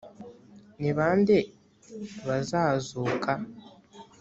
[0.79, 1.39] ni ba nde
[2.27, 3.31] bazazuka?